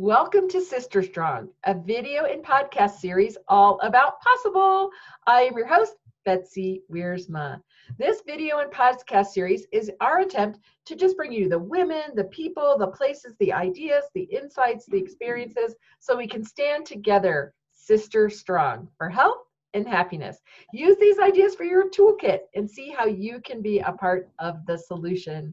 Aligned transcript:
Welcome 0.00 0.48
to 0.50 0.60
Sister 0.60 1.02
Strong, 1.02 1.48
a 1.64 1.74
video 1.74 2.24
and 2.24 2.40
podcast 2.40 3.00
series 3.00 3.36
all 3.48 3.80
about 3.80 4.20
possible. 4.20 4.90
I 5.26 5.40
am 5.40 5.56
your 5.56 5.66
host, 5.66 5.96
Betsy 6.24 6.82
Wiersma. 6.88 7.60
This 7.98 8.22
video 8.24 8.60
and 8.60 8.70
podcast 8.70 9.26
series 9.26 9.66
is 9.72 9.90
our 10.00 10.20
attempt 10.20 10.60
to 10.86 10.94
just 10.94 11.16
bring 11.16 11.32
you 11.32 11.48
the 11.48 11.58
women, 11.58 12.14
the 12.14 12.26
people, 12.26 12.78
the 12.78 12.86
places, 12.86 13.34
the 13.40 13.52
ideas, 13.52 14.04
the 14.14 14.22
insights, 14.22 14.86
the 14.86 14.98
experiences, 14.98 15.74
so 15.98 16.16
we 16.16 16.28
can 16.28 16.44
stand 16.44 16.86
together, 16.86 17.52
sister 17.72 18.30
strong, 18.30 18.88
for 18.96 19.08
health 19.08 19.38
and 19.74 19.88
happiness. 19.88 20.38
Use 20.72 20.96
these 21.00 21.18
ideas 21.18 21.56
for 21.56 21.64
your 21.64 21.90
toolkit 21.90 22.42
and 22.54 22.70
see 22.70 22.90
how 22.96 23.06
you 23.06 23.40
can 23.44 23.60
be 23.60 23.80
a 23.80 23.90
part 23.90 24.30
of 24.38 24.64
the 24.64 24.78
solution. 24.78 25.52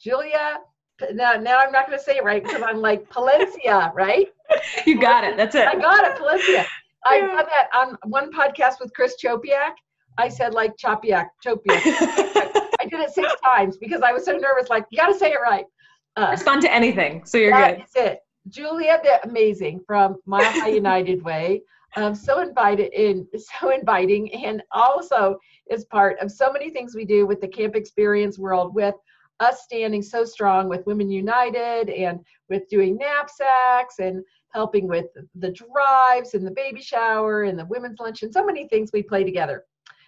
Julia, 0.00 0.58
now, 1.12 1.34
now 1.34 1.58
I'm 1.58 1.72
not 1.72 1.86
going 1.86 1.98
to 1.98 2.04
say 2.04 2.16
it 2.16 2.24
right 2.24 2.42
because 2.42 2.62
I'm 2.62 2.80
like 2.80 3.08
Palencia, 3.10 3.92
right? 3.94 4.28
You 4.86 5.00
got 5.00 5.24
it. 5.24 5.36
That's 5.36 5.54
it. 5.54 5.66
I 5.66 5.74
got 5.74 6.04
it, 6.04 6.16
Palencia. 6.18 6.64
I've 7.04 7.22
done 7.22 7.36
that 7.36 7.68
on 7.74 7.96
one 8.04 8.32
podcast 8.32 8.80
with 8.80 8.92
Chris 8.94 9.16
Chopiak. 9.22 9.72
I 10.18 10.28
said 10.28 10.54
like 10.54 10.76
Chopiak, 10.76 11.28
Chopiak. 11.44 11.60
I 12.80 12.86
did 12.88 13.00
it 13.00 13.10
six 13.10 13.32
times 13.44 13.76
because 13.76 14.02
I 14.02 14.12
was 14.12 14.24
so 14.24 14.32
nervous. 14.32 14.70
Like, 14.70 14.86
you 14.90 14.98
got 14.98 15.08
to 15.08 15.18
say 15.18 15.32
it 15.32 15.40
right. 15.42 15.66
Uh, 16.16 16.28
Respond 16.30 16.62
to 16.62 16.72
anything, 16.72 17.24
so 17.26 17.36
you're 17.36 17.50
that 17.50 17.76
good. 17.76 17.80
That's 17.80 17.96
it. 17.96 18.20
Julia, 18.48 19.00
the 19.02 19.28
amazing 19.28 19.80
from 19.86 20.16
Mile 20.24 20.44
High 20.44 20.68
United 20.74 21.22
Way. 21.22 21.62
Um, 21.96 22.14
so 22.14 22.40
invited 22.40 22.92
in, 22.92 23.26
so 23.38 23.70
inviting, 23.70 24.32
and 24.32 24.62
also 24.72 25.38
is 25.70 25.84
part 25.86 26.18
of 26.20 26.30
so 26.30 26.52
many 26.52 26.70
things 26.70 26.94
we 26.94 27.04
do 27.04 27.26
with 27.26 27.40
the 27.40 27.48
camp 27.48 27.74
experience 27.74 28.38
world 28.38 28.74
with 28.74 28.94
us 29.40 29.62
standing 29.62 30.02
so 30.02 30.24
strong 30.24 30.68
with 30.68 30.86
Women 30.86 31.10
United 31.10 31.90
and 31.90 32.20
with 32.48 32.68
doing 32.68 32.96
knapsacks 32.96 33.98
and 33.98 34.24
helping 34.52 34.88
with 34.88 35.06
the 35.34 35.50
drives 35.50 36.34
and 36.34 36.46
the 36.46 36.50
baby 36.50 36.80
shower 36.80 37.44
and 37.44 37.58
the 37.58 37.66
women's 37.66 37.98
lunch 38.00 38.22
and 38.22 38.32
so 38.32 38.44
many 38.44 38.66
things 38.68 38.90
we 38.92 39.02
play 39.02 39.24
together. 39.24 39.64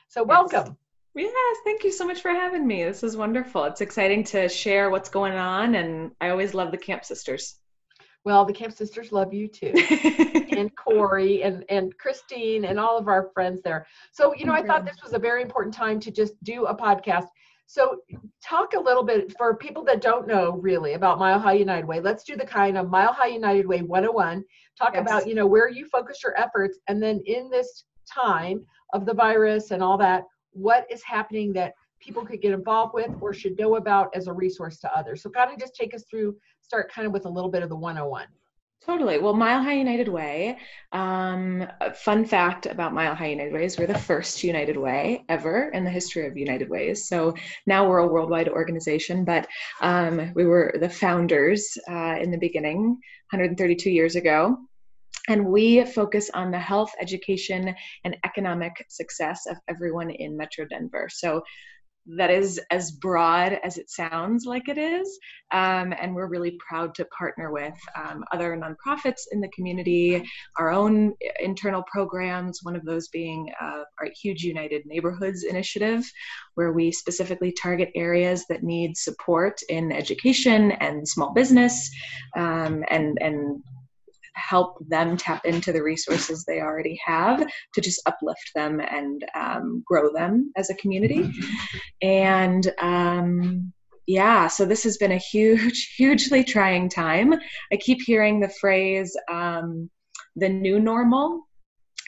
So 0.09 0.23
welcome. 0.23 0.77
Yes. 1.15 1.33
yes, 1.35 1.57
thank 1.65 1.85
you 1.85 1.93
so 1.93 2.07
much 2.07 2.23
for 2.23 2.31
having 2.31 2.67
me. 2.67 2.85
This 2.85 3.03
is 3.03 3.17
wonderful. 3.17 3.65
It's 3.65 3.81
exciting 3.81 4.25
to 4.25 4.49
share 4.49 4.89
what's 4.89 5.11
going 5.11 5.35
on, 5.35 5.75
and 5.75 6.13
I 6.21 6.31
always 6.31 6.55
love 6.55 6.71
the 6.71 6.79
Camp 6.79 7.05
Sisters. 7.05 7.57
Well, 8.25 8.45
the 8.45 8.53
Camp 8.53 8.73
Sisters 8.73 9.13
love 9.13 9.35
you 9.35 9.49
too, 9.49 9.73
and 10.57 10.75
Corey 10.77 11.43
and 11.43 11.65
and 11.69 11.97
Christine 11.99 12.65
and 12.65 12.79
all 12.79 12.97
of 12.97 13.09
our 13.09 13.31
friends 13.35 13.61
there. 13.63 13.87
So 14.13 14.35
you 14.35 14.47
know, 14.47 14.53
I 14.53 14.63
thought 14.63 14.85
this 14.85 15.03
was 15.03 15.13
a 15.13 15.19
very 15.19 15.43
important 15.43 15.75
time 15.75 16.01
to 16.01 16.11
just 16.11 16.33
do 16.43 16.67
a 16.67 16.75
podcast 16.75 17.29
so, 17.71 17.99
talk 18.43 18.73
a 18.73 18.81
little 18.81 19.03
bit 19.03 19.37
for 19.37 19.55
people 19.55 19.85
that 19.85 20.01
don't 20.01 20.27
know 20.27 20.53
really 20.53 20.95
about 20.95 21.19
Mile 21.19 21.39
High 21.39 21.53
United 21.53 21.87
Way. 21.87 22.01
Let's 22.01 22.25
do 22.25 22.35
the 22.35 22.47
kind 22.47 22.79
of 22.79 22.89
Mile 22.89 23.13
High 23.13 23.27
United 23.27 23.67
Way 23.67 23.83
101. 23.83 24.43
Talk 24.79 24.93
yes. 24.95 25.03
about, 25.03 25.29
you 25.29 25.35
know, 25.35 25.47
where 25.47 25.69
you 25.69 25.85
focus 25.85 26.23
your 26.25 26.35
efforts 26.41 26.79
and 26.89 27.03
then 27.03 27.21
in 27.27 27.51
this 27.51 27.85
time 28.11 28.65
of 28.95 29.05
the 29.05 29.13
virus 29.13 29.71
and 29.71 29.83
all 29.83 29.99
that, 29.99 30.25
what 30.53 30.87
is 30.91 31.03
happening 31.03 31.53
that 31.53 31.75
people 32.01 32.25
could 32.25 32.41
get 32.41 32.55
involved 32.55 32.95
with 32.95 33.11
or 33.21 33.35
should 33.35 33.59
know 33.59 33.77
about 33.77 34.09
as 34.17 34.29
a 34.29 34.33
resource 34.33 34.79
to 34.79 34.97
others. 34.97 35.21
So, 35.21 35.29
kind 35.29 35.53
of 35.53 35.59
just 35.59 35.75
take 35.75 35.93
us 35.93 36.05
through, 36.11 36.39
start 36.63 36.91
kind 36.91 37.07
of 37.07 37.13
with 37.13 37.27
a 37.27 37.31
little 37.31 37.51
bit 37.51 37.63
of 37.63 37.69
the 37.69 37.77
101. 37.77 38.25
Totally. 38.87 39.19
Well, 39.19 39.35
Mile 39.35 39.63
High 39.63 39.75
United 39.75 40.09
Way. 40.09 40.57
Um, 40.93 41.67
fun 41.95 42.25
fact 42.25 42.67
about 42.67 42.95
Mile 42.95 43.15
High 43.15 43.31
United 43.31 43.53
Ways: 43.53 43.77
we're 43.77 43.87
the 43.87 43.99
first 43.99 44.43
United 44.45 44.77
Way 44.77 45.25
ever 45.29 45.71
in 45.71 45.85
the 45.85 45.91
history 45.91 46.27
of 46.27 46.37
United 46.37 46.71
Ways. 46.71 47.09
So 47.09 47.35
now 47.67 47.89
we're 47.89 47.99
a 47.99 48.07
worldwide 48.07 48.49
organization, 48.49 49.25
but 49.25 49.47
um, 49.83 50.33
we 50.35 50.47
were 50.47 50.75
the 50.81 50.89
founders 50.89 51.77
uh, 51.91 52.17
in 52.21 52.31
the 52.31 52.39
beginning, 52.39 52.99
132 53.31 53.91
years 53.91 54.17
ago. 54.17 54.57
And 55.29 55.47
we 55.47 55.85
focus 55.85 56.31
on 56.33 56.51
the 56.51 56.59
health, 56.59 56.93
education, 57.01 57.75
and 58.05 58.17
economic 58.25 58.73
success 58.89 59.45
of 59.47 59.59
everyone 59.69 60.11
in 60.11 60.37
Metro 60.37 60.65
Denver. 60.65 61.09
So 61.11 61.43
that 62.17 62.31
is 62.31 62.61
as 62.71 62.91
broad 62.91 63.59
as 63.63 63.77
it 63.77 63.91
sounds 63.91 64.47
like 64.47 64.69
it 64.69 64.79
is. 64.79 65.19
Um, 65.53 65.93
and 65.99 66.15
we're 66.15 66.29
really 66.29 66.59
proud 66.67 66.95
to 66.97 67.05
partner 67.07 67.53
with 67.53 67.75
um, 67.97 68.25
other 68.33 68.57
nonprofits 68.57 69.23
in 69.33 69.41
the 69.41 69.49
community, 69.49 70.25
our 70.59 70.71
own 70.71 71.15
internal 71.41 71.83
programs, 71.91 72.61
one 72.63 72.77
of 72.77 72.85
those 72.85 73.09
being 73.09 73.53
uh, 73.61 73.85
our 74.01 74.09
Huge 74.21 74.43
United 74.43 74.87
Neighborhoods 74.87 75.45
initiative, 75.45 76.11
where 76.55 76.73
we 76.73 76.91
specifically 76.91 77.53
target 77.53 77.91
areas 77.95 78.45
that 78.49 78.63
need 78.63 78.97
support 78.97 79.61
in 79.69 79.93
education 79.93 80.73
and 80.73 81.07
small 81.07 81.33
business 81.33 81.91
um, 82.37 82.85
and, 82.89 83.19
and 83.21 83.63
help 84.39 84.79
them 84.89 85.17
tap 85.17 85.45
into 85.45 85.73
the 85.73 85.83
resources 85.83 86.45
they 86.45 86.61
already 86.61 86.99
have 87.05 87.47
to 87.75 87.81
just 87.81 88.01
uplift 88.07 88.51
them 88.55 88.81
and 88.81 89.25
um, 89.35 89.83
grow 89.87 90.13
them 90.13 90.53
as 90.57 90.71
a 90.71 90.75
community. 90.77 91.31
And 92.03 92.73
um, 92.81 93.73
yeah, 94.07 94.49
so 94.49 94.65
this 94.65 94.85
has 94.85 94.97
been 94.97 95.13
a 95.13 95.19
huge, 95.19 95.95
hugely 95.97 96.45
trying 96.45 96.89
time. 96.89 97.35
I 97.73 97.77
keep 97.77 98.01
hearing 98.01 98.41
the 98.41 98.49
phrase 98.49 99.15
um, 99.31 99.91
the 100.37 100.49
new 100.49 100.79
normal 100.79 101.48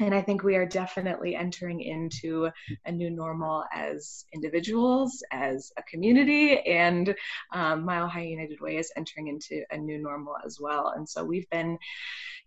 and 0.01 0.15
I 0.15 0.23
think 0.23 0.43
we 0.43 0.57
are 0.57 0.67
definitely 0.67 1.37
entering 1.37 1.81
into 1.81 2.51
a 2.87 2.93
new 2.93 3.11
normal 3.11 3.65
as 3.73 4.25
individuals, 4.33 5.23
as 5.31 5.73
a 5.77 5.83
community, 5.83 6.61
and 6.61 7.15
um, 7.53 7.85
Mile 7.85 8.09
High 8.09 8.23
United 8.23 8.61
Way 8.61 8.77
is 8.77 8.93
entering 8.97 9.29
into 9.29 9.63
a 9.71 9.77
new 9.77 9.99
normal 9.99 10.37
as 10.45 10.59
well. 10.61 10.95
And 10.97 11.09
so 11.09 11.25
we've 11.25 11.49
been 11.51 11.79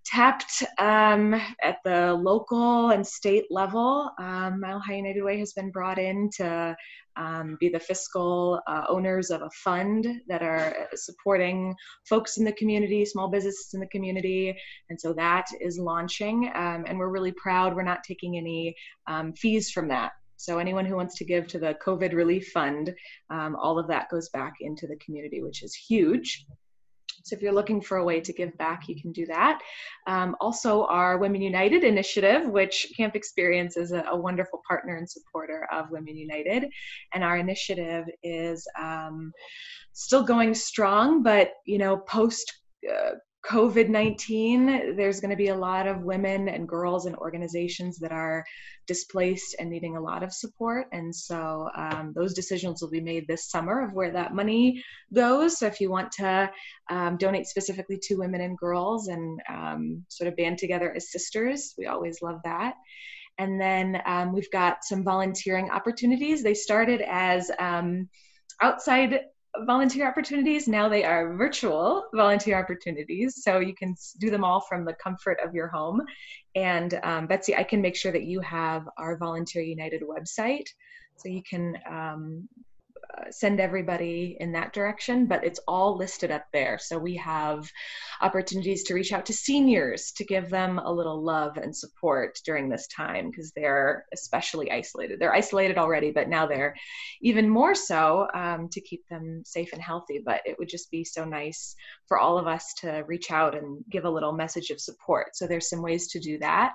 tapped 0.06 0.64
um, 0.80 1.34
at 1.62 1.78
the 1.84 2.14
local 2.14 2.90
and 2.90 3.06
state 3.06 3.46
level. 3.50 4.12
Um, 4.20 4.60
Mile 4.60 4.80
High 4.80 4.96
United 4.96 5.24
Way 5.24 5.40
has 5.40 5.54
been 5.54 5.72
brought 5.72 6.00
in 6.00 6.30
to 6.38 6.76
um, 7.16 7.58
be 7.60 7.70
the 7.70 7.80
fiscal 7.80 8.60
uh, 8.68 8.86
owners 8.90 9.30
of 9.30 9.42
a 9.42 9.50
fund 9.52 10.08
that 10.28 10.42
are 10.42 10.88
supporting 10.96 11.76
folks 12.08 12.38
in 12.38 12.46
the 12.46 12.54
community, 12.54 13.06
small 13.06 13.30
businesses 13.30 13.74
in 13.74 13.80
the 13.80 13.88
community. 13.88 14.56
And 14.90 15.00
so 15.00 15.14
that 15.14 15.46
is 15.62 15.78
launching. 15.78 16.52
Um, 16.56 16.86
and 16.88 16.98
we're 16.98 17.10
really 17.10 17.34
proud 17.34 17.76
we're 17.76 17.84
not 17.84 18.04
taking 18.04 18.38
any 18.38 18.76
um, 19.08 19.34
fees 19.34 19.72
from 19.72 19.88
that. 19.90 20.12
So 20.38 20.58
anyone 20.58 20.86
who 20.86 20.96
wants 20.96 21.16
to 21.20 21.26
give 21.26 21.48
to 21.48 21.60
the 21.60 21.78
COVID 21.86 22.14
Relief 22.14 22.50
Fund, 22.50 22.94
um, 23.30 23.56
all 23.56 23.80
of 23.80 23.88
that 23.88 24.10
goes 24.10 24.30
back 24.30 24.56
into 24.60 24.88
the 24.88 24.98
community, 24.98 25.42
which 25.42 25.64
is 25.64 25.74
huge. 25.74 26.46
So 27.24 27.36
if 27.36 27.42
you're 27.42 27.54
looking 27.54 27.82
for 27.82 27.98
a 27.98 28.04
way 28.04 28.20
to 28.20 28.34
give 28.34 28.56
back, 28.58 28.88
you 28.88 29.00
can 29.00 29.12
do 29.12 29.26
that. 29.28 29.60
Um, 30.08 30.36
also, 30.42 30.86
our 30.86 31.18
Women 31.18 31.42
United 31.42 31.84
initiative, 31.84 32.48
which 32.48 32.92
Camp 32.96 33.16
Experience 33.16 33.78
is 33.78 33.94
a, 33.94 34.04
a, 34.12 34.16
wonderful 34.16 34.62
partner 34.68 34.98
and 34.98 35.10
supporter 35.10 35.66
of 35.72 35.90
Women 35.90 36.18
United, 36.18 36.66
and 37.14 37.24
our 37.24 37.38
initiative 37.38 38.06
is 38.24 38.68
um, 38.80 39.32
still 39.94 40.24
going 40.24 40.54
strong, 40.54 41.24
but 41.24 41.54
you 41.66 41.78
know, 41.78 41.98
post. 41.98 42.52
Uh, 42.90 43.12
COVID 43.46 43.90
19, 43.90 44.96
there's 44.96 45.20
going 45.20 45.32
to 45.32 45.36
be 45.36 45.50
a 45.50 45.56
lot 45.56 45.86
of 45.86 46.02
women 46.02 46.48
and 46.48 46.68
girls 46.68 47.06
and 47.06 47.16
organizations 47.18 48.00
that 48.00 48.14
are 48.14 48.44
displaced 48.88 49.56
and 49.60 49.70
needing 49.70 49.98
a 49.98 50.02
lot 50.02 50.24
of 50.24 50.32
support. 50.32 50.88
And 50.94 51.14
so 51.14 51.70
um, 51.76 52.14
those 52.16 52.34
decisions 52.34 52.82
will 52.82 52.90
be 52.90 53.02
made 53.02 53.28
this 53.28 53.50
summer 53.50 53.84
of 53.84 53.94
where 53.94 54.12
that 54.12 54.34
money 54.34 54.82
goes. 55.14 55.60
So 55.60 55.68
if 55.68 55.82
you 55.82 55.90
want 55.90 56.12
to 56.14 56.50
um, 56.90 57.18
donate 57.18 57.48
specifically 57.48 58.00
to 58.04 58.16
women 58.16 58.42
and 58.42 58.58
girls 58.58 59.10
and 59.10 59.42
um, 59.50 60.06
sort 60.08 60.30
of 60.30 60.38
band 60.38 60.58
together 60.58 60.94
as 60.96 61.12
sisters, 61.12 61.74
we 61.78 61.86
always 61.86 62.22
love 62.22 62.40
that. 62.46 62.76
And 63.38 63.60
then 63.60 64.02
um, 64.06 64.32
we've 64.32 64.52
got 64.52 64.86
some 64.86 65.04
volunteering 65.04 65.70
opportunities. 65.70 66.44
They 66.44 66.54
started 66.54 67.02
as 67.02 67.52
um, 67.60 68.08
outside 68.62 69.22
volunteer 69.62 70.08
opportunities. 70.08 70.68
Now 70.68 70.90
they 70.90 71.04
are 71.04 71.36
virtual 71.36 72.06
volunteer 72.14 72.60
opportunities. 72.60 73.44
So 73.44 73.60
you 73.60 73.76
can 73.76 73.96
do 74.20 74.30
them 74.30 74.44
all 74.44 74.62
from 74.62 74.86
the 74.86 74.94
comfort 74.94 75.40
of 75.44 75.54
your 75.54 75.68
home. 75.68 76.02
And 76.56 77.00
um, 77.04 77.28
Betsy, 77.28 77.56
I 77.56 77.64
can 77.64 77.82
make 77.82 77.96
sure 77.96 78.12
that 78.12 78.24
you 78.24 78.40
have 78.42 78.88
our 78.98 79.18
Volunteer 79.18 79.62
United 79.62 80.02
website. 80.02 80.66
So 81.18 81.30
you 81.30 81.44
can 81.48 81.78
um, 81.90 82.50
send 83.30 83.60
everybody 83.60 84.38
in 84.40 84.52
that 84.54 84.74
direction, 84.74 85.26
but 85.26 85.44
it's 85.44 85.60
all 85.68 85.98
listed 85.98 86.32
up 86.32 86.46
there. 86.52 86.78
So 86.80 86.98
we 86.98 87.16
have 87.18 87.70
opportunities 88.22 88.84
to 88.84 88.94
reach 88.94 89.14
out 89.14 89.26
to 89.28 89.34
seniors 89.34 90.12
to 90.14 90.26
give 90.26 90.50
them 90.50 90.80
a 90.80 90.92
little 90.92 91.22
love 91.22 91.58
and 91.58 91.76
support 91.76 92.40
during 92.46 92.70
this 92.70 92.88
time 92.88 93.30
because 93.30 93.52
they're 93.52 94.06
especially 94.14 94.72
isolated. 94.72 95.20
They're 95.20 95.34
isolated 95.34 95.78
already, 95.78 96.12
but 96.12 96.30
now 96.30 96.46
they're 96.46 96.76
even 97.22 97.50
more 97.50 97.76
so 97.76 98.28
um, 98.34 98.70
to 98.70 98.82
keep 98.82 99.08
them 99.10 99.44
safe 99.46 99.74
and 99.74 99.82
healthy. 99.82 100.22
But 100.24 100.42
it 100.46 100.58
would 100.60 100.70
just 100.70 100.90
be 100.92 101.04
so 101.04 101.26
nice 101.26 101.76
for 102.08 102.20
all 102.20 102.38
of 102.38 102.48
us 102.48 102.74
to 102.82 103.04
reach 103.08 103.32
out 103.32 103.56
and 103.56 103.84
give 103.90 104.06
a 104.06 104.10
little 104.10 104.34
message 104.34 104.70
of 104.70 104.80
support. 104.80 105.36
So 105.36 105.48
there's 105.48 105.70
some 105.70 105.82
ways 105.82 106.08
to 106.10 106.20
do 106.20 106.40
that. 106.40 106.74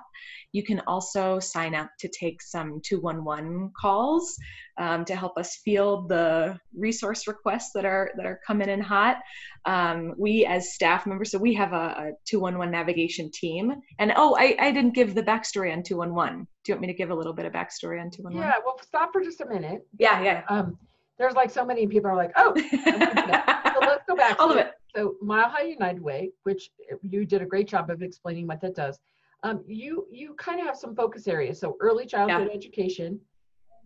You 0.51 0.63
can 0.63 0.81
also 0.87 1.39
sign 1.39 1.75
up 1.75 1.89
to 1.99 2.07
take 2.07 2.41
some 2.41 2.81
211 2.83 3.71
calls 3.79 4.37
um, 4.79 5.03
to 5.05 5.15
help 5.15 5.37
us 5.37 5.57
field 5.57 6.09
the 6.09 6.57
resource 6.75 7.27
requests 7.27 7.71
that 7.75 7.85
are 7.85 8.11
that 8.15 8.25
are 8.25 8.39
coming 8.47 8.69
in 8.69 8.79
hot. 8.79 9.17
Um, 9.65 10.13
we 10.17 10.45
as 10.45 10.73
staff 10.73 11.05
members, 11.05 11.31
so 11.31 11.37
we 11.37 11.53
have 11.53 11.73
a, 11.73 11.75
a 11.75 12.11
211 12.25 12.71
navigation 12.71 13.29
team. 13.31 13.73
And 13.99 14.13
oh, 14.15 14.35
I, 14.39 14.55
I 14.57 14.71
didn't 14.71 14.95
give 14.95 15.13
the 15.13 15.23
backstory 15.23 15.73
on 15.73 15.83
211. 15.83 16.47
Do 16.63 16.71
you 16.71 16.75
want 16.75 16.81
me 16.81 16.87
to 16.87 16.93
give 16.93 17.09
a 17.09 17.15
little 17.15 17.33
bit 17.33 17.45
of 17.45 17.51
backstory 17.51 18.01
on 18.01 18.09
211? 18.09 18.37
Yeah, 18.37 18.53
well, 18.65 18.79
stop 18.81 19.11
for 19.11 19.21
just 19.21 19.41
a 19.41 19.45
minute. 19.45 19.85
Yeah, 19.99 20.21
yeah. 20.21 20.43
Um, 20.49 20.77
there's 21.17 21.33
like 21.33 21.51
so 21.51 21.65
many 21.65 21.85
people 21.85 22.09
are 22.09 22.15
like, 22.15 22.31
oh, 22.37 22.55
so 22.55 23.79
let's 23.81 24.03
go 24.07 24.15
back. 24.15 24.39
All 24.39 24.51
of 24.51 24.57
it. 24.57 24.71
So 24.95 25.15
Mile 25.21 25.49
High 25.49 25.65
United 25.65 26.01
Way, 26.01 26.31
which 26.43 26.71
you 27.03 27.25
did 27.25 27.41
a 27.41 27.45
great 27.45 27.67
job 27.67 27.89
of 27.89 28.01
explaining 28.01 28.47
what 28.47 28.61
that 28.61 28.75
does. 28.75 28.97
Um, 29.43 29.63
you 29.67 30.07
you 30.11 30.33
kind 30.35 30.59
of 30.59 30.65
have 30.65 30.77
some 30.77 30.95
focus 30.95 31.27
areas. 31.27 31.59
So 31.59 31.77
early 31.79 32.05
childhood 32.05 32.47
yeah. 32.49 32.57
education. 32.57 33.19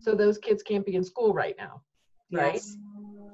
So 0.04 0.14
those 0.14 0.36
kids 0.36 0.62
can't 0.62 0.84
be 0.84 0.96
in 0.96 1.02
school 1.02 1.32
right 1.32 1.54
now, 1.56 1.80
right? 2.30 2.54
Yes. 2.54 2.76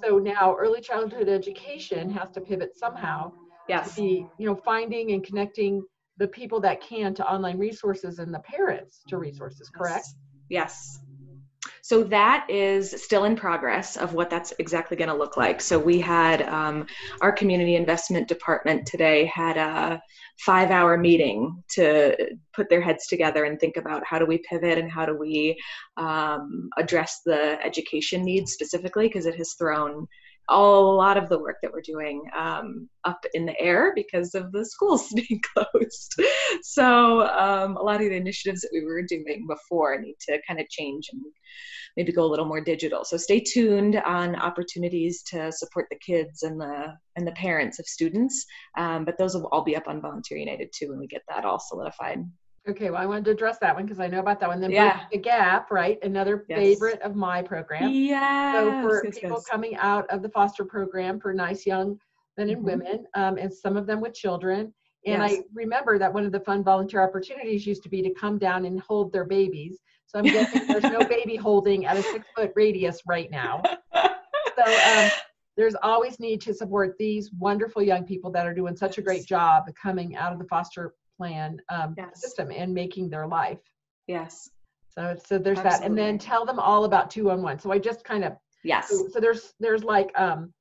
So 0.05 0.19
now 0.19 0.55
early 0.57 0.81
childhood 0.81 1.29
education 1.29 2.09
has 2.11 2.31
to 2.31 2.41
pivot 2.41 2.79
somehow. 2.79 3.33
Yes. 3.69 3.97
To 3.97 4.01
be 4.01 4.27
you 4.39 4.47
know 4.47 4.55
finding 4.55 5.11
and 5.11 5.25
connecting 5.25 5.83
the 6.19 6.29
people 6.29 6.61
that 6.61 6.81
can 6.81 7.13
to 7.15 7.29
online 7.29 7.59
resources 7.59 8.21
and 8.21 8.33
the 8.33 8.39
parents 8.41 9.03
to 9.09 9.19
resources. 9.19 9.69
Correct. 9.69 10.07
Yes. 10.49 11.01
So 11.91 12.05
that 12.05 12.47
is 12.49 12.93
still 13.03 13.25
in 13.25 13.35
progress 13.35 13.97
of 13.97 14.15
what 14.15 14.31
that's 14.31 14.53
exactly 14.61 14.97
going 14.97 15.11
to 15.11 15.17
look 15.17 15.37
like. 15.37 15.61
So 15.61 15.77
we 15.77 15.99
had 15.99 16.43
um, 16.43 16.87
our 17.21 17.33
community 17.33 17.75
investment 17.75 18.29
department 18.29 18.87
today 18.87 19.25
had 19.25 19.57
a 19.57 20.01
five 20.39 20.71
hour 20.71 20.97
meeting 20.97 21.65
to 21.71 22.17
put 22.55 22.69
their 22.69 22.81
heads 22.81 23.09
together 23.09 23.43
and 23.43 23.59
think 23.59 23.77
about 23.77 24.05
how 24.07 24.21
do 24.21 24.25
we 24.25 24.39
pivot 24.39 24.79
and 24.79 24.89
how 24.89 25.05
do 25.05 25.19
we 25.19 25.61
um, 25.97 26.71
address 26.79 27.23
the 27.27 27.59
education 27.67 28.23
needs 28.23 28.53
specifically 28.53 29.09
because 29.09 29.27
it 29.27 29.35
has 29.35 29.55
thrown 29.55 30.07
a 30.51 30.59
lot 30.59 31.17
of 31.17 31.29
the 31.29 31.39
work 31.39 31.57
that 31.63 31.73
we're 31.73 31.81
doing 31.81 32.23
um, 32.37 32.89
up 33.05 33.25
in 33.35 33.47
the 33.47 33.59
air 33.61 33.93
because 33.95 34.35
of 34.35 34.53
the 34.53 34.65
schools 34.65 35.09
being 35.15 35.41
closed. 35.55 36.15
So 36.63 37.23
um, 37.29 37.77
a 37.77 37.83
lot 37.83 38.03
of 38.03 38.09
the 38.09 38.17
initiatives 38.17 38.63
that 38.63 38.71
we 38.73 38.85
were 38.85 39.03
doing 39.03 39.47
before 39.49 39.99
need 40.01 40.17
to 40.29 40.41
kind 40.47 40.61
of 40.61 40.69
change 40.69 41.09
and 41.13 41.23
maybe 41.97 42.13
go 42.13 42.25
a 42.25 42.31
little 42.31 42.45
more 42.45 42.61
digital. 42.61 43.05
So 43.05 43.17
stay 43.17 43.41
tuned 43.41 43.97
on 43.97 44.37
opportunities 44.37 45.23
to 45.25 45.51
support 45.53 45.87
the 45.91 45.99
kids 45.99 46.43
and 46.43 46.61
the 46.61 46.95
and 47.17 47.27
the 47.27 47.33
parents 47.33 47.79
of 47.79 47.87
students. 47.87 48.47
Um, 48.77 49.05
but 49.05 49.19
those 49.19 49.35
will 49.35 49.49
all 49.53 49.65
be 49.65 49.77
up 49.77 49.89
on 49.89 50.01
Volunteer 50.01 50.39
United 50.39 50.71
too 50.73 50.91
when 50.91 50.99
we 50.99 51.07
get 51.07 51.23
that 51.29 51.45
all 51.45 51.59
solidified. 51.59 52.19
Okay, 52.69 52.91
well, 52.91 53.01
I 53.01 53.07
wanted 53.07 53.25
to 53.27 53.31
address 53.31 53.59
that 53.61 53.75
one 53.75 53.85
because 53.85 54.01
I 54.01 54.07
know 54.07 54.21
about 54.21 54.39
that 54.41 54.49
one. 54.49 54.61
Then 54.61 54.71
yeah. 54.71 55.05
the 55.11 55.19
gap, 55.19 55.71
right? 55.71 55.99
Another 56.03 56.45
yes. 56.49 56.59
favorite 56.59 57.01
of 57.01 57.17
my 57.17 57.41
program. 57.43 57.91
Yeah. 57.91 58.53
So 58.53 58.83
for 58.83 59.05
yes, 59.05 59.15
people 59.19 59.37
yes. 59.39 59.47
coming 59.47 59.77
out 59.77 60.09
of 60.11 60.21
the 60.23 60.29
foster 60.29 60.65
program 60.65 61.19
for 61.19 61.33
nice 61.33 61.65
young 61.65 61.99
men 62.37 62.51
and 62.51 62.59
mm-hmm. 62.59 62.67
women, 62.67 63.07
um, 63.15 63.39
and 63.39 63.53
some 63.53 63.77
of 63.77 63.87
them 63.87 64.01
with 64.01 64.15
children. 64.15 64.75
And. 65.07 65.23
I 65.23 65.41
remember 65.55 65.99
that 65.99 66.13
one 66.13 66.27
of 66.27 66.33
the 66.33 66.41
fun 66.41 66.63
volunteer 66.63 67.03
opportunities 67.03 67.67
used 67.67 67.83
to 67.85 67.89
be 67.89 68.03
to 68.03 68.11
come 68.13 68.37
down 68.37 68.67
and 68.67 68.79
hold 68.81 69.13
their 69.13 69.25
babies. 69.25 69.79
So 70.07 70.19
I'm 70.19 70.27
guessing 70.27 70.67
there's 70.69 70.83
no 70.83 71.03
baby 71.03 71.37
holding 71.37 71.87
at 71.87 71.97
a 71.97 72.03
six 72.03 72.27
foot 72.37 72.53
radius 72.55 73.01
right 73.07 73.31
now. 73.31 73.63
So 73.95 74.65
um, 74.65 75.11
there's 75.57 75.75
always 75.83 76.21
need 76.21 76.41
to 76.43 76.53
support 76.53 76.97
these 76.99 77.31
wonderful 77.33 77.83
young 77.83 78.05
people 78.05 78.31
that 78.33 78.47
are 78.47 78.53
doing 78.53 78.77
such 78.77 78.99
a 78.99 79.03
great 79.03 79.25
job 79.25 79.65
coming 79.81 80.17
out 80.17 80.33
of 80.33 80.39
the 80.39 80.45
foster 80.45 80.95
plan 81.21 81.61
um, 81.69 81.95
yes. 81.99 82.19
system 82.19 82.51
and 82.51 82.73
making 82.73 83.11
their 83.11 83.27
life. 83.27 83.59
Yes. 84.07 84.49
So 84.89 85.15
so 85.23 85.39
there's 85.39 85.59
Absolutely. 85.59 85.79
that, 85.79 85.87
and 85.87 85.99
then 85.99 86.19
tell 86.19 86.47
them 86.47 86.59
all 86.59 86.85
about 86.85 87.11
two 87.11 87.31
on 87.31 87.43
one. 87.43 87.59
So 87.59 87.71
I 87.71 87.79
just 87.79 88.05
kind 88.05 88.25
of 88.25 88.33
yes. 88.65 88.89
So, 88.89 89.09
so 89.13 89.21
there's 89.21 89.53
there's 89.61 89.85
like 89.85 90.11
um, 90.19 90.53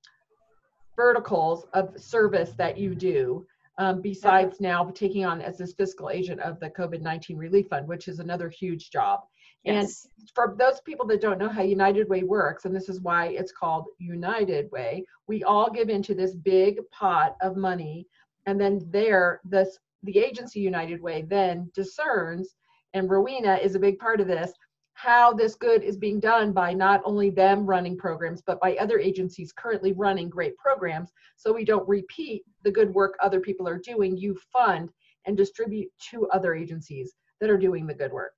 verticals 0.98 1.66
of 1.74 1.98
service 1.98 2.52
that 2.58 2.78
you 2.78 2.94
do. 2.94 3.46
Um, 3.78 4.02
besides 4.02 4.60
now 4.60 4.92
taking 4.94 5.24
on 5.24 5.40
as 5.40 5.58
this 5.58 5.72
fiscal 5.72 6.10
agent 6.10 6.42
of 6.42 6.60
the 6.60 6.70
COVID 6.72 7.00
19 7.00 7.38
Relief 7.38 7.68
Fund, 7.70 7.88
which 7.88 8.10
is 8.10 8.20
another 8.20 8.50
huge 8.50 8.92
job. 8.92 9.22
Yes. 9.64 10.06
And 10.20 10.30
for 10.36 10.54
those 10.60 10.82
people 10.82 11.08
that 11.08 11.22
don't 11.22 11.40
know 11.40 11.48
how 11.48 11.62
United 11.62 12.10
Way 12.10 12.24
works, 12.24 12.66
and 12.66 12.76
this 12.76 12.90
is 12.90 13.00
why 13.00 13.28
it's 13.28 13.54
called 13.54 13.86
United 13.98 14.70
Way, 14.72 15.06
we 15.28 15.46
all 15.46 15.72
give 15.72 15.88
into 15.88 16.14
this 16.14 16.36
big 16.36 16.80
pot 16.92 17.38
of 17.42 17.56
money, 17.56 18.06
and 18.48 18.60
then 18.60 18.86
there, 18.92 19.40
this 19.46 19.80
the 20.04 20.18
agency 20.18 20.60
United 20.60 21.02
Way 21.02 21.24
then 21.28 21.70
discerns, 21.74 22.56
and 22.94 23.10
Rowena 23.10 23.56
is 23.56 23.76
a 23.76 23.80
big 23.80 24.00
part 24.00 24.20
of 24.20 24.28
this, 24.28 24.52
how 24.94 25.32
this 25.32 25.56
good 25.56 25.82
is 25.82 25.96
being 25.96 26.20
done 26.20 26.52
by 26.52 26.74
not 26.74 27.02
only 27.06 27.30
them 27.30 27.66
running 27.66 27.98
programs, 27.98 28.42
but 28.42 28.60
by 28.60 28.76
other 28.76 29.00
agencies 29.00 29.54
currently 29.54 29.94
running 29.94 30.30
great 30.30 30.58
programs. 30.58 31.12
So 31.38 31.54
we 31.54 31.64
don't 31.64 31.88
repeat 31.88 32.44
the 32.64 32.72
good 32.72 32.94
work 32.94 33.16
other 33.22 33.40
people 33.40 33.68
are 33.68 33.78
doing. 33.78 34.18
You 34.18 34.38
fund 34.52 34.90
and 35.26 35.38
distribute 35.38 35.90
to 36.12 36.28
other 36.32 36.54
agencies 36.54 37.16
that 37.40 37.50
are 37.50 37.58
doing 37.58 37.88
the 37.88 37.94
good 37.94 38.12
work. 38.12 38.34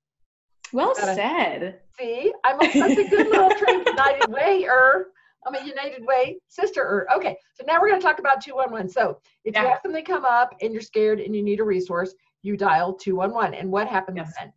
Well 0.74 0.94
said. 0.96 1.80
See, 2.00 2.32
I'm 2.46 2.62
a, 2.62 2.72
such 2.72 2.98
a 2.98 3.10
good 3.10 3.28
little 3.28 3.50
trained 3.58 3.88
United 3.88 4.32
Wayer. 4.32 5.08
I'm 5.46 5.56
a 5.56 5.66
United 5.66 6.06
Way 6.06 6.38
sister. 6.48 7.08
Okay, 7.16 7.36
so 7.54 7.64
now 7.66 7.82
we're 7.82 7.90
going 7.90 8.02
to 8.02 8.06
talk 8.06 8.20
about 8.20 8.42
211. 8.42 8.90
So 8.90 9.20
if 9.44 9.56
yeah. 9.56 9.64
you 9.64 9.68
have 9.70 9.80
something 9.84 10.06
come 10.06 10.26
up 10.26 10.56
and 10.62 10.74
you're 10.74 10.82
scared 10.82 11.20
and 11.20 11.36
you 11.36 11.42
need 11.42 11.60
a 11.60 11.64
resource, 11.64 12.14
you 12.44 12.58
dial 12.58 12.94
211. 12.94 13.54
And 13.56 13.72
what 13.72 13.88
happens 13.88 14.18
yes. 14.18 14.34
then? 14.40 14.54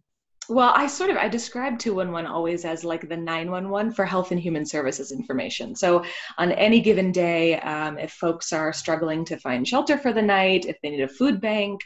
Well, 0.49 0.73
I 0.75 0.87
sort 0.87 1.09
of 1.09 1.17
I 1.17 1.29
describe 1.29 1.79
211 1.79 2.31
always 2.31 2.67
as 2.67 2.85
like 2.85 3.09
the 3.09 3.17
911 3.17 3.93
for 3.95 4.05
health 4.05 4.31
and 4.31 4.39
human 4.39 4.67
services 4.67 5.11
information. 5.11 5.75
So 5.75 6.05
on 6.37 6.53
any 6.53 6.81
given 6.81 7.13
day, 7.13 7.59
um, 7.61 7.99
if 7.99 8.13
folks 8.13 8.53
are 8.53 8.73
struggling 8.73 9.25
to 9.27 9.39
find 9.39 9.67
shelter 9.67 9.97
for 9.97 10.13
the 10.13 10.21
night, 10.21 10.67
if 10.67 10.77
they 10.83 10.91
need 10.91 11.01
a 11.01 11.09
food 11.09 11.41
bank, 11.41 11.81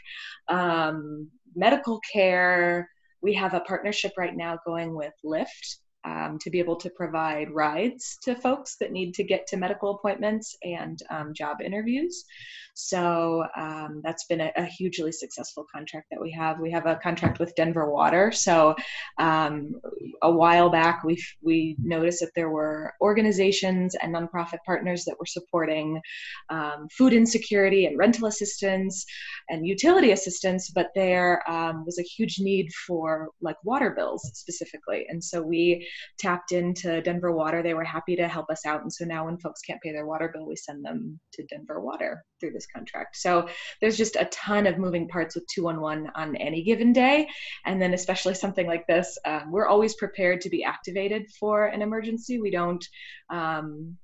um, 0.49 1.29
medical 1.55 2.01
care, 2.12 2.89
we 3.23 3.33
have 3.35 3.55
a 3.55 3.61
partnership 3.61 4.12
right 4.19 4.37
now 4.37 4.59
going 4.67 4.93
with 4.93 5.15
Lyft 5.25 5.77
um, 6.08 6.38
to 6.40 6.50
be 6.50 6.58
able 6.58 6.76
to 6.76 6.90
provide 6.90 7.50
rides 7.50 8.19
to 8.22 8.34
folks 8.34 8.76
that 8.81 8.93
need 8.93 9.14
to 9.14 9.25
get 9.25 9.46
to 9.49 9.56
medical 9.56 9.90
appointments 9.90 10.56
and 10.62 11.02
um, 11.10 11.34
job 11.34 11.58
interviews. 11.60 12.25
So 12.81 13.44
um, 13.56 14.02
that's 14.05 14.25
been 14.26 14.40
a, 14.40 14.52
a, 14.56 14.64
hugely 14.64 15.10
successful 15.10 15.66
contract 15.75 16.06
that 16.12 16.20
we 16.20 16.31
have. 16.31 16.60
We 16.60 16.70
have 16.70 16.87
a 16.87 16.94
contract 17.02 17.40
with 17.40 17.52
Denver 17.56 17.90
Water. 17.90 18.31
So 18.31 18.76
um, 19.19 19.72
a 20.22 20.31
while 20.31 20.70
back, 20.70 21.02
we 21.02 21.20
we 21.43 21.75
noticed 21.82 22.20
that 22.20 22.31
there 22.37 22.50
were 22.50 22.94
organizations 23.00 23.96
and 23.96 24.14
nonprofit 24.14 24.58
partners 24.64 25.05
that 25.06 25.19
were 25.19 25.26
supporting 25.26 26.00
um, 26.50 26.87
food 26.96 27.12
insecurity 27.12 27.87
and 27.87 27.99
rental 27.99 28.28
assistance 28.28 29.05
and 29.49 29.66
utility 29.66 30.12
assistance, 30.12 30.70
but 30.70 30.91
there 30.94 31.43
um, 31.50 31.84
was 31.84 31.98
a 31.98 32.03
huge 32.03 32.38
need 32.38 32.72
for 32.86 33.31
like 33.41 33.56
water 33.65 33.91
bills 33.91 34.31
specifically. 34.34 35.05
And 35.08 35.22
so 35.22 35.43
we 35.43 35.84
tapped 36.19 36.52
into 36.52 37.00
Denver 37.02 37.32
Water. 37.32 37.62
They 37.62 37.74
were 37.74 37.84
happy 37.84 38.17
to 38.17 38.28
help 38.28 38.50
us 38.50 38.67
out. 38.67 38.82
And 38.82 38.93
so 38.93 39.05
now 39.05 39.26
when 39.26 39.38
folks 39.38 39.62
can't 39.62 39.81
pay 39.81 39.93
their 39.93 40.06
water 40.06 40.31
bill, 40.32 40.46
we 40.46 40.56
send 40.56 40.84
them 40.84 41.19
to 41.34 41.44
Denver 41.46 41.81
Water 41.81 42.24
through 42.40 42.52
this 42.52 42.67
contract. 42.74 43.17
So 43.17 43.48
there's 43.81 43.96
just 43.96 44.17
a 44.17 44.26
ton 44.26 44.67
of 44.67 44.78
moving 44.78 45.08
parts 45.08 45.34
with 45.34 45.46
211 45.55 46.10
on 46.14 46.36
any 46.36 46.62
given 46.62 46.93
day. 46.93 47.28
And 47.64 47.81
then, 47.81 47.94
especially 47.94 48.34
something 48.34 48.67
like 48.67 48.86
this, 48.86 49.19
um, 49.24 49.50
we're 49.50 49.69
always 49.69 49.94
prepared 49.94 50.40
to 50.43 50.50
be 50.50 50.64
activated 50.64 51.26
for 51.38 51.67
an 51.67 51.82
emergency. 51.82 52.40
We 52.40 52.50
don't. 52.50 52.84
Um, 53.31 53.96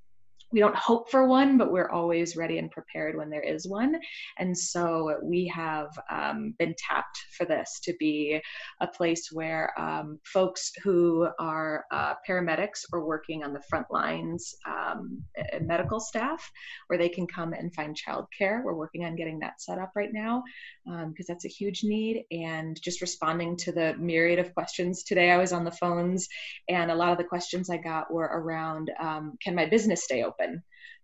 we 0.54 0.60
don't 0.60 0.76
hope 0.76 1.10
for 1.10 1.26
one, 1.26 1.58
but 1.58 1.72
we're 1.72 1.90
always 1.90 2.36
ready 2.36 2.58
and 2.58 2.70
prepared 2.70 3.16
when 3.16 3.28
there 3.28 3.42
is 3.42 3.66
one. 3.66 3.96
And 4.38 4.56
so 4.56 5.18
we 5.20 5.48
have 5.48 5.88
um, 6.08 6.54
been 6.60 6.76
tapped 6.78 7.18
for 7.36 7.44
this 7.44 7.80
to 7.82 7.92
be 7.98 8.40
a 8.80 8.86
place 8.86 9.30
where 9.32 9.72
um, 9.76 10.20
folks 10.24 10.70
who 10.84 11.26
are 11.40 11.84
uh, 11.90 12.14
paramedics 12.26 12.84
or 12.92 13.04
working 13.04 13.42
on 13.42 13.52
the 13.52 13.62
front 13.68 13.86
lines, 13.90 14.54
um, 14.64 15.20
medical 15.60 15.98
staff, 15.98 16.48
where 16.86 17.00
they 17.00 17.08
can 17.08 17.26
come 17.26 17.52
and 17.52 17.74
find 17.74 17.96
childcare. 17.96 18.62
We're 18.62 18.74
working 18.74 19.04
on 19.04 19.16
getting 19.16 19.40
that 19.40 19.60
set 19.60 19.78
up 19.78 19.90
right 19.96 20.12
now 20.12 20.44
because 20.86 21.04
um, 21.04 21.14
that's 21.26 21.46
a 21.46 21.48
huge 21.48 21.82
need. 21.82 22.26
And 22.30 22.80
just 22.80 23.00
responding 23.00 23.56
to 23.56 23.72
the 23.72 23.96
myriad 23.98 24.38
of 24.38 24.54
questions 24.54 25.02
today, 25.02 25.32
I 25.32 25.36
was 25.36 25.52
on 25.52 25.64
the 25.64 25.72
phones, 25.72 26.28
and 26.68 26.92
a 26.92 26.94
lot 26.94 27.10
of 27.10 27.18
the 27.18 27.24
questions 27.24 27.70
I 27.70 27.78
got 27.78 28.12
were 28.12 28.30
around 28.32 28.92
um, 29.00 29.36
can 29.42 29.56
my 29.56 29.66
business 29.66 30.04
stay 30.04 30.22
open? 30.22 30.43
Happen. 30.44 30.62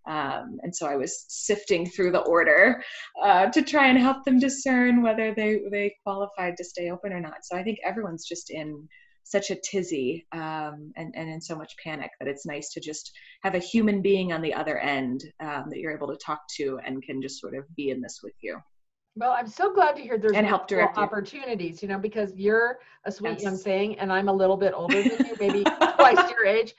Um, 0.09 0.59
and 0.62 0.75
so 0.75 0.87
I 0.87 0.97
was 0.97 1.26
sifting 1.28 1.87
through 1.87 2.12
the 2.12 2.20
order 2.20 2.82
uh, 3.23 3.47
to 3.50 3.62
try 3.62 3.88
and 3.88 3.99
help 3.99 4.25
them 4.25 4.38
discern 4.38 5.02
whether 5.02 5.35
they, 5.35 5.61
they 5.70 5.94
qualified 6.04 6.56
to 6.56 6.64
stay 6.64 6.90
open 6.90 7.12
or 7.12 7.20
not. 7.20 7.44
So 7.44 7.56
I 7.56 7.62
think 7.62 7.78
everyone's 7.85 8.26
just 8.26 8.50
in 8.50 8.88
such 9.25 9.50
a 9.50 9.56
tizzy 9.56 10.26
um, 10.32 10.92
and, 10.97 11.14
and 11.14 11.28
in 11.28 11.40
so 11.40 11.54
much 11.54 11.75
panic 11.85 12.11
that 12.18 12.28
it's 12.28 12.47
nice 12.47 12.73
to 12.73 12.80
just 12.80 13.12
have 13.42 13.54
a 13.54 13.59
human 13.59 14.00
being 14.00 14.32
on 14.32 14.40
the 14.40 14.54
other 14.54 14.78
end 14.78 15.23
um, 15.40 15.66
that 15.68 15.78
you're 15.78 15.94
able 15.94 16.09
to 16.09 16.16
talk 16.16 16.40
to 16.56 16.80
and 16.85 17.02
can 17.02 17.20
just 17.20 17.38
sort 17.38 17.54
of 17.54 17.64
be 17.76 17.90
in 17.90 18.00
this 18.00 18.20
with 18.23 18.35
you. 18.40 18.59
Well, 19.16 19.32
I'm 19.32 19.49
so 19.49 19.73
glad 19.73 19.97
to 19.97 20.02
hear 20.02 20.18
there's 20.18 20.32
and 20.32 20.47
help 20.47 20.66
direct 20.66 20.97
opportunities, 20.97 21.82
you. 21.82 21.88
you 21.88 21.94
know, 21.94 22.00
because 22.00 22.32
you're 22.37 22.78
a 23.04 23.12
sweet 23.12 23.35
yes. 23.35 23.42
young 23.42 23.56
thing 23.56 23.99
and 23.99 24.11
I'm 24.11 24.28
a 24.28 24.32
little 24.32 24.56
bit 24.56 24.73
older 24.75 25.02
than 25.02 25.26
you, 25.26 25.37
maybe 25.38 25.64
twice 25.97 26.30
your 26.30 26.47
age. 26.47 26.75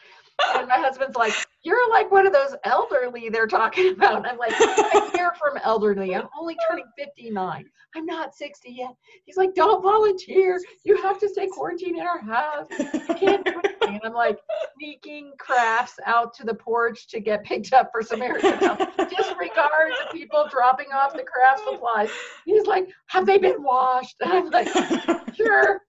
and 0.55 0.67
my 0.67 0.77
husband's 0.77 1.15
like, 1.15 1.33
You're 1.63 1.89
like 1.91 2.11
one 2.11 2.25
of 2.25 2.33
those 2.33 2.55
elderly 2.63 3.29
they're 3.29 3.47
talking 3.47 3.93
about. 3.93 4.27
I'm 4.27 4.37
like, 4.37 4.53
I 4.57 5.09
hear 5.15 5.31
from 5.39 5.59
elderly. 5.63 6.15
I'm 6.15 6.27
only 6.39 6.55
turning 6.67 6.85
59. 6.97 7.65
I'm 7.95 8.05
not 8.05 8.33
60 8.33 8.71
yet. 8.71 8.95
He's 9.25 9.37
like, 9.37 9.53
Don't 9.53 9.81
volunteer. 9.83 10.59
You 10.83 11.01
have 11.01 11.19
to 11.19 11.29
stay 11.29 11.47
quarantined 11.47 11.97
in 11.97 12.05
our 12.05 12.19
house. 12.19 12.67
You 12.79 13.15
can't 13.15 13.45
do 13.45 13.53
anything. 13.63 13.95
And 13.95 14.01
I'm 14.03 14.13
like 14.13 14.39
sneaking 14.77 15.33
crafts 15.39 15.99
out 16.05 16.33
to 16.35 16.45
the 16.45 16.53
porch 16.53 17.07
to 17.09 17.19
get 17.19 17.43
picked 17.43 17.73
up 17.73 17.89
for 17.91 18.01
Samaritan 18.01 18.53
help. 18.59 18.79
Disregard 18.97 19.91
the 19.99 20.07
people 20.11 20.47
dropping 20.49 20.87
off 20.93 21.13
the 21.13 21.23
craft 21.23 21.63
supplies. 21.69 22.09
He's 22.45 22.65
like, 22.65 22.89
Have 23.07 23.25
they 23.25 23.37
been 23.37 23.61
washed? 23.61 24.15
And 24.21 24.31
I'm 24.33 24.49
like, 24.49 25.35
Sure, 25.35 25.81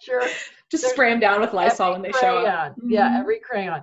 sure. 0.00 0.22
Just 0.70 0.82
There's 0.82 0.92
spray 0.92 1.10
them 1.10 1.20
down 1.20 1.40
with 1.40 1.52
Lysol 1.52 1.92
when 1.92 2.02
they 2.02 2.12
show 2.12 2.38
up. 2.38 2.44
crayon. 2.44 2.74
Yeah, 2.90 3.08
Mhm. 3.10 3.20
every 3.20 3.40
crayon. 3.40 3.82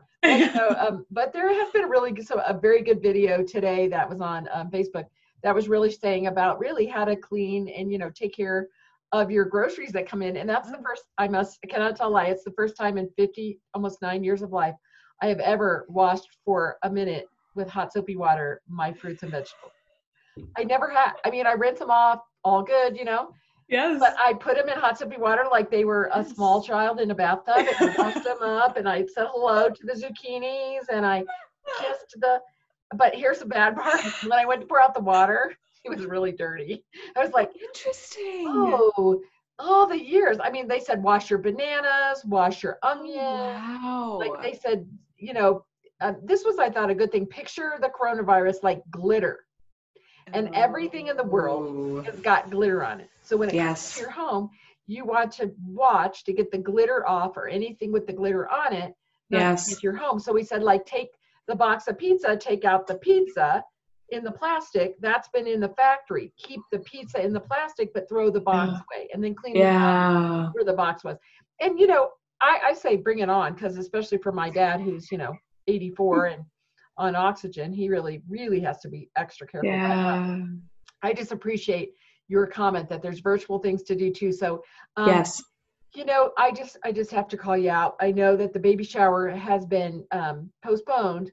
So, 0.54 0.76
um, 0.80 1.06
but 1.12 1.34
there 1.34 1.52
has 1.54 1.72
been 1.72 1.84
a 1.84 1.88
really 1.88 2.12
good, 2.12 2.28
so 2.28 2.40
a 2.46 2.54
very 2.54 2.82
good 2.84 3.02
video 3.02 3.44
today 3.44 3.88
that 3.88 4.08
was 4.08 4.22
on 4.22 4.48
um, 4.54 4.70
Facebook 4.70 5.06
that 5.44 5.54
was 5.54 5.68
really 5.68 5.92
saying 5.92 6.28
about 6.28 6.60
really 6.60 6.86
how 6.86 7.06
to 7.06 7.16
clean 7.16 7.68
and 7.70 7.92
you 7.92 7.98
know 7.98 8.10
take 8.10 8.36
care 8.36 8.68
of 9.12 9.30
your 9.32 9.46
groceries 9.46 9.92
that 9.94 10.08
come 10.08 10.22
in. 10.22 10.38
And 10.38 10.50
that's 10.50 10.70
the 10.70 10.78
first 10.84 11.04
I 11.18 11.28
must 11.28 11.60
I 11.64 11.68
cannot 11.68 11.96
tell 11.96 12.10
a 12.10 12.10
lie. 12.10 12.26
It's 12.26 12.44
the 12.44 12.52
first 12.52 12.76
time 12.76 12.98
in 12.98 13.10
50 13.18 13.60
almost 13.74 14.02
nine 14.02 14.24
years 14.24 14.42
of 14.42 14.52
life 14.52 14.76
I 15.22 15.28
have 15.28 15.40
ever 15.40 15.86
washed 15.90 16.38
for 16.44 16.78
a 16.84 16.90
minute 16.90 17.28
with 17.56 17.70
hot 17.70 17.94
soapy 17.94 18.16
water 18.16 18.62
my 18.68 18.92
fruits 18.94 19.24
and 19.24 19.32
vegetables. 19.32 19.72
I 20.58 20.64
never 20.64 20.90
had. 20.90 21.14
I 21.24 21.30
mean, 21.30 21.48
I 21.48 21.54
rinse 21.54 21.80
them 21.80 21.90
off, 21.92 22.20
all 22.44 22.62
good, 22.62 22.98
you 22.98 23.06
know. 23.06 23.30
Yes. 23.68 24.00
But 24.00 24.16
I 24.20 24.34
put 24.34 24.56
them 24.56 24.70
in 24.70 24.78
hot 24.78 24.98
soapy 25.00 25.18
water 25.18 25.44
like 25.52 25.72
they 25.72 25.86
were 25.86 26.10
a 26.14 26.24
small 26.24 26.62
child 26.62 27.00
in 27.00 27.12
a 27.12 27.16
bathtub, 27.16 27.58
and 27.58 27.90
I 27.92 27.96
washed 27.98 28.24
them 28.24 28.42
up, 28.42 28.78
and 28.78 28.88
I 28.88 29.06
said 29.08 29.28
hello 29.32 29.70
to 29.70 29.86
the 29.86 29.94
zucchinis, 29.94 30.84
and 30.92 31.06
I 31.06 31.24
kissed 31.80 32.16
the. 32.20 32.40
But 32.96 33.16
here's 33.16 33.40
the 33.40 33.46
bad 33.46 33.76
part: 33.76 34.02
when 34.24 34.34
I 34.34 34.46
went 34.46 34.62
to 34.62 34.68
pour 34.68 34.82
out 34.82 34.94
the 34.94 35.00
water, 35.00 35.56
it 35.84 35.90
was 35.90 36.06
really 36.06 36.32
dirty. 36.32 36.84
I 37.18 37.22
was 37.22 37.32
like, 37.32 37.50
Interesting. 37.60 38.46
oh, 38.48 39.22
all 39.58 39.88
the 39.88 40.00
years. 40.00 40.38
I 40.44 40.52
mean, 40.52 40.68
they 40.68 40.80
said 40.80 41.02
wash 41.02 41.30
your 41.30 41.40
bananas, 41.40 42.24
wash 42.26 42.62
your 42.62 42.78
onions. 42.84 43.16
Wow. 43.18 44.20
Like 44.20 44.42
they 44.44 44.58
said, 44.58 44.88
you 45.18 45.34
know, 45.34 45.66
uh, 46.02 46.14
this 46.24 46.44
was 46.44 46.60
I 46.60 46.70
thought 46.70 46.92
a 46.92 46.96
good 46.96 47.12
thing. 47.12 47.26
Picture 47.26 47.74
the 47.82 47.90
coronavirus 47.90 48.62
like 48.62 48.84
glitter 48.92 49.46
and 50.34 50.54
everything 50.56 51.08
in 51.08 51.18
the 51.18 51.24
world 51.24 52.06
has 52.06 52.20
got 52.20 52.50
glitter 52.50 52.84
on 52.84 53.00
it. 53.00 53.10
So 53.26 53.36
when 53.38 53.50
it 53.50 53.58
comes 53.58 53.94
to 53.96 54.02
your 54.02 54.12
home, 54.12 54.50
you 54.88 55.04
want 55.04 55.32
to 55.34 55.52
watch 55.68 56.24
to 56.26 56.34
get 56.34 56.52
the 56.52 56.58
glitter 56.60 57.08
off 57.08 57.38
or 57.38 57.48
anything 57.48 57.92
with 57.92 58.06
the 58.06 58.14
glitter 58.14 58.48
on 58.52 58.72
it. 58.74 58.94
Yes. 59.30 59.68
get 59.68 59.82
your 59.82 59.96
home. 59.96 60.20
So 60.20 60.32
we 60.32 60.44
said 60.44 60.62
like 60.62 60.86
take 60.86 61.10
the 61.48 61.56
box 61.56 61.88
of 61.88 61.98
pizza, 61.98 62.38
take 62.38 62.66
out 62.66 62.86
the 62.86 62.96
pizza 62.96 63.64
in 64.10 64.24
the 64.24 64.32
plastic 64.32 64.96
that's 65.02 65.28
been 65.30 65.48
in 65.48 65.60
the 65.60 65.70
factory. 65.70 66.32
Keep 66.38 66.62
the 66.72 66.80
pizza 66.80 67.20
in 67.24 67.34
the 67.34 67.40
plastic, 67.40 67.92
but 67.96 68.08
throw 68.08 68.30
the 68.30 68.40
box 68.42 68.72
Yeah. 68.74 68.82
away 69.00 69.10
and 69.14 69.24
then 69.24 69.34
clean 69.34 69.58
it 69.58 69.64
out 69.64 70.12
Yeah. 70.12 70.50
where 70.54 70.64
the 70.64 70.74
box 70.74 71.04
was. 71.04 71.18
And 71.60 71.80
you 71.80 71.88
know, 71.88 72.12
I, 72.42 72.60
I 72.66 72.74
say 72.74 72.96
bring 72.98 73.20
it 73.20 73.30
on 73.30 73.56
because 73.56 73.78
especially 73.78 74.20
for 74.20 74.32
my 74.32 74.52
dad 74.52 74.82
who's 74.82 75.12
you 75.12 75.18
know 75.18 75.34
84 75.68 76.26
and 76.28 76.46
on 76.98 77.16
oxygen, 77.16 77.74
he 77.74 77.90
really 77.90 78.22
really 78.30 78.60
has 78.60 78.80
to 78.82 78.90
be 78.90 79.10
extra 79.18 79.48
careful. 79.48 79.72
Yeah. 79.72 80.38
I 81.02 81.14
just 81.14 81.32
appreciate 81.32 81.94
your 82.28 82.48
comment 82.48 82.90
that 82.90 83.02
there's 83.02 83.20
virtual 83.20 83.60
things 83.60 83.84
to 83.84 83.96
do 83.96 84.12
too. 84.12 84.32
So, 84.32 84.64
um, 84.98 85.08
yes. 85.08 85.42
you 85.94 86.06
know, 86.06 86.32
I 86.38 86.52
just 86.52 86.78
I 86.84 86.92
just 86.92 87.12
have 87.12 87.28
to 87.30 87.38
call 87.38 87.58
you 87.58 87.70
out. 87.70 87.96
I 88.00 88.12
know 88.12 88.36
that 88.36 88.54
the 88.54 88.60
baby 88.60 88.84
shower 88.84 89.30
has 89.30 89.66
been 89.66 90.06
um, 90.12 90.50
postponed, 90.64 91.32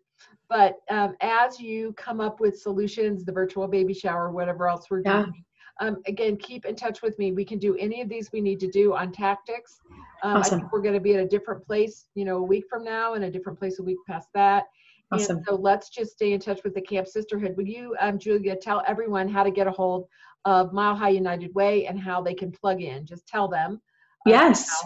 but 0.48 0.80
um, 0.90 1.16
as 1.20 1.58
you 1.58 1.94
come 1.94 2.20
up 2.20 2.40
with 2.40 2.58
solutions, 2.58 3.24
the 3.24 3.32
virtual 3.32 3.66
baby 3.68 3.94
shower, 3.94 4.30
whatever 4.30 4.68
else 4.68 4.86
we're 4.90 5.02
Yeah. 5.04 5.22
doing. 5.22 5.44
Um, 5.80 5.96
again, 6.06 6.36
keep 6.36 6.66
in 6.66 6.76
touch 6.76 7.02
with 7.02 7.18
me. 7.18 7.32
We 7.32 7.44
can 7.44 7.58
do 7.58 7.74
any 7.76 8.02
of 8.02 8.08
these 8.08 8.30
we 8.30 8.40
need 8.40 8.60
to 8.60 8.70
do 8.70 8.94
on 8.94 9.10
tactics. 9.10 9.80
Um, 10.22 10.36
I 10.36 10.42
think 10.42 10.70
we're 10.70 10.82
going 10.82 10.94
to 10.94 11.00
be 11.00 11.14
at 11.14 11.20
a 11.20 11.26
different 11.26 11.66
place, 11.66 12.08
you 12.14 12.24
know, 12.24 12.36
a 12.36 12.42
week 12.42 12.66
from 12.68 12.84
now, 12.84 13.14
and 13.14 13.24
a 13.24 13.30
different 13.30 13.58
place 13.58 13.78
a 13.80 13.82
week 13.82 13.96
past 14.06 14.28
that. 14.34 14.64
Awesome. 15.10 15.38
And 15.38 15.46
so 15.46 15.54
let's 15.56 15.88
just 15.88 16.12
stay 16.12 16.34
in 16.34 16.40
touch 16.40 16.60
with 16.62 16.74
the 16.74 16.80
Camp 16.80 17.06
Sisterhood. 17.06 17.56
Would 17.56 17.68
you, 17.68 17.96
um, 18.00 18.18
Julia, 18.18 18.54
tell 18.54 18.82
everyone 18.86 19.28
how 19.28 19.42
to 19.42 19.50
get 19.50 19.66
a 19.66 19.70
hold 19.70 20.06
of 20.44 20.72
Mile 20.72 20.94
High 20.94 21.10
United 21.10 21.54
Way 21.54 21.86
and 21.86 21.98
how 21.98 22.22
they 22.22 22.34
can 22.34 22.50
plug 22.52 22.80
in? 22.82 23.06
Just 23.06 23.26
tell 23.26 23.48
them. 23.48 23.80
uh, 24.26 24.30
Yes. 24.30 24.84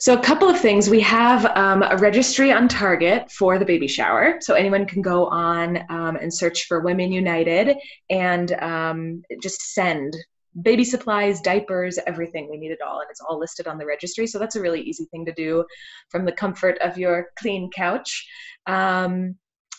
So, 0.00 0.14
a 0.14 0.22
couple 0.22 0.48
of 0.48 0.58
things. 0.58 0.88
We 0.88 1.00
have 1.00 1.44
um, 1.56 1.82
a 1.82 1.98
registry 1.98 2.50
on 2.50 2.66
Target 2.66 3.30
for 3.30 3.58
the 3.58 3.64
baby 3.64 3.86
shower. 3.86 4.38
So, 4.40 4.54
anyone 4.54 4.86
can 4.86 5.02
go 5.02 5.26
on 5.26 5.84
um, 5.90 6.16
and 6.16 6.32
search 6.32 6.64
for 6.66 6.80
Women 6.80 7.12
United 7.12 7.76
and 8.08 8.52
um, 8.62 9.22
just 9.42 9.74
send 9.74 10.16
baby 10.62 10.82
supplies, 10.82 11.42
diapers, 11.42 11.98
everything. 12.06 12.48
We 12.50 12.56
need 12.56 12.70
it 12.70 12.78
all, 12.80 13.00
and 13.00 13.10
it's 13.10 13.20
all 13.20 13.38
listed 13.38 13.66
on 13.66 13.76
the 13.76 13.84
registry. 13.84 14.26
So, 14.26 14.38
that's 14.38 14.56
a 14.56 14.62
really 14.62 14.80
easy 14.80 15.04
thing 15.10 15.26
to 15.26 15.32
do 15.34 15.66
from 16.08 16.24
the 16.24 16.32
comfort 16.32 16.78
of 16.78 16.96
your 16.96 17.28
clean 17.38 17.68
couch. 17.70 18.26
Um, 18.66 19.36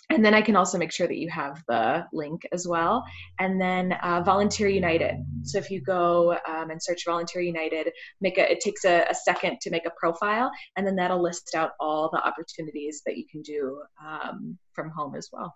and 0.09 0.23
then 0.23 0.33
I 0.33 0.41
can 0.41 0.55
also 0.55 0.77
make 0.77 0.91
sure 0.91 1.07
that 1.07 1.17
you 1.17 1.29
have 1.29 1.61
the 1.67 2.05
link 2.13 2.47
as 2.53 2.65
well. 2.67 3.03
And 3.39 3.59
then 3.59 3.91
uh, 4.03 4.21
Volunteer 4.23 4.69
United. 4.69 5.15
So 5.43 5.57
if 5.57 5.69
you 5.69 5.81
go 5.81 6.33
um, 6.47 6.69
and 6.69 6.81
search 6.81 7.03
Volunteer 7.05 7.41
United, 7.41 7.91
make 8.21 8.37
a 8.37 8.49
it 8.51 8.61
takes 8.61 8.85
a, 8.85 9.05
a 9.09 9.15
second 9.15 9.59
to 9.61 9.69
make 9.69 9.85
a 9.85 9.91
profile 9.99 10.49
and 10.77 10.87
then 10.87 10.95
that'll 10.95 11.21
list 11.21 11.55
out 11.55 11.71
all 11.79 12.09
the 12.11 12.25
opportunities 12.25 13.01
that 13.05 13.17
you 13.17 13.25
can 13.29 13.41
do 13.41 13.81
um, 14.05 14.57
from 14.73 14.89
home 14.89 15.13
as 15.15 15.29
well 15.33 15.53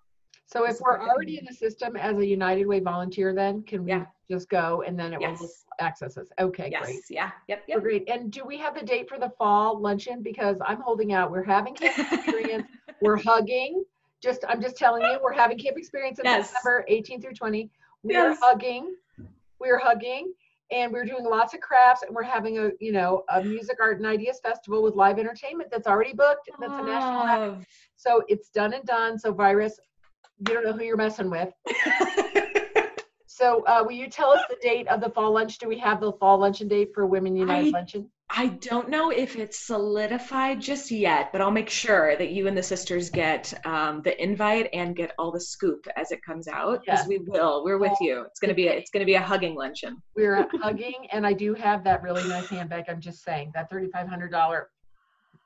So 0.48 0.66
if 0.66 0.80
we're 0.82 1.00
already 1.02 1.38
in 1.38 1.46
the 1.46 1.54
system 1.54 1.96
as 1.96 2.18
a 2.18 2.26
United 2.26 2.66
Way 2.68 2.82
volunteer, 2.82 3.34
then 3.34 3.64
can 3.64 3.86
we 3.86 3.92
Yeah. 3.92 4.06
just 4.30 4.50
go 4.50 4.84
and 4.86 5.00
then 5.00 5.14
it 5.14 5.20
will 5.20 5.30
Yes. 5.30 5.40
just 5.42 5.66
access 5.80 6.18
us? 6.18 6.28
Okay, 6.42 6.68
yes 6.72 6.84
great. 6.86 7.02
yeah 7.10 7.32
yep 7.48 7.64
We're 7.70 7.76
yep 7.76 7.82
Great. 7.84 8.10
And 8.10 8.32
do 8.32 8.44
we 8.46 8.58
have 8.58 8.76
the 8.76 8.86
date 8.86 9.08
for 9.08 9.18
the 9.18 9.32
fall 9.38 9.80
luncheon? 9.80 10.22
Because 10.22 10.58
I'm 10.66 10.82
holding 10.82 11.14
out. 11.14 11.32
We're 11.32 11.44
having 11.58 11.76
experience. 11.82 12.68
we're 13.02 13.18
hugging. 13.18 13.84
Just 14.22 14.46
I'm 14.48 14.62
just 14.62 14.78
telling 14.78 15.02
you, 15.04 15.20
we're 15.24 15.34
having 15.34 15.58
camp 15.58 15.78
experience 15.78 16.20
in 16.20 16.26
Yes. 16.26 16.52
September 16.52 16.86
18 16.88 17.22
through 17.22 17.34
20. 17.34 17.70
We 18.04 18.16
are 18.16 18.30
Yes. 18.30 18.40
hugging. 18.42 18.96
We're 19.60 19.80
hugging. 19.80 20.34
And 20.72 20.94
we're 20.94 21.04
doing 21.06 21.26
lots 21.26 21.54
of 21.54 21.60
crafts, 21.60 22.04
and 22.04 22.16
we're 22.16 22.24
having 22.24 22.58
a, 22.60 22.72
you 22.80 22.94
know, 22.94 23.24
a 23.30 23.44
music, 23.44 23.78
art, 23.82 23.98
and 23.98 24.06
ideas 24.06 24.40
festival 24.42 24.82
with 24.82 24.96
live 24.96 25.20
entertainment 25.20 25.70
that's 25.70 25.86
already 25.86 26.14
booked. 26.14 26.50
That's 26.62 26.72
a 26.80 26.82
national. 26.84 27.24
act. 27.24 27.66
So 27.98 28.24
it's 28.30 28.50
done 28.50 28.74
and 28.74 28.86
done. 28.86 29.20
So 29.20 29.34
virus, 29.34 29.78
you 30.48 30.54
don't 30.54 30.64
know 30.64 30.72
who 30.72 30.84
you're 30.84 30.98
messing 30.98 31.30
with. 31.30 31.50
So 33.28 33.64
uh, 33.66 33.82
will 33.84 33.94
you 33.94 34.08
tell 34.08 34.30
us 34.30 34.42
the 34.50 34.58
date 34.62 34.88
of 34.88 35.02
the 35.02 35.10
fall 35.10 35.32
lunch? 35.32 35.58
Do 35.58 35.68
we 35.68 35.78
have 35.80 36.00
the 36.00 36.12
fall 36.14 36.38
luncheon 36.38 36.68
date 36.68 36.94
for 36.94 37.08
Women 37.08 37.36
United 37.36 37.68
I- 37.74 37.78
Luncheon? 37.78 38.08
I 38.34 38.48
don't 38.48 38.88
know 38.90 39.10
if 39.10 39.36
it's 39.36 39.60
solidified 39.60 40.62
just 40.62 40.90
yet, 40.90 41.34
but 41.34 41.42
I'll 41.42 41.52
make 41.52 41.70
sure 41.70 42.16
that 42.16 42.30
you 42.32 42.48
and 42.48 42.58
the 42.58 42.64
sisters 42.64 43.10
get 43.10 43.54
um, 43.66 44.02
the 44.04 44.22
invite 44.24 44.70
and 44.72 44.96
get 44.96 45.12
all 45.20 45.32
the 45.34 45.40
scoop 45.42 45.86
as 45.98 46.12
it 46.12 46.24
comes 46.24 46.48
out. 46.48 46.82
Because 46.86 47.00
Yes. 47.00 47.08
we 47.08 47.18
will. 47.18 47.64
We're 47.66 47.78
with 47.78 47.98
you. 48.00 48.22
It's 48.22 48.40
gonna 48.40 48.54
be 48.54 48.68
a, 48.68 48.72
it's 48.72 48.90
gonna 48.90 49.06
be 49.06 49.16
a 49.16 49.22
hugging 49.22 49.56
luncheon. 49.56 50.02
We're 50.16 50.48
hugging, 50.54 51.08
and 51.12 51.28
I 51.28 51.34
do 51.34 51.54
have 51.56 51.84
that 51.84 52.02
really 52.04 52.26
nice 52.28 52.48
handbag. 52.48 52.86
I'm 52.88 53.02
just 53.02 53.22
saying 53.24 53.52
that 53.54 53.70
$3,500 53.70 54.64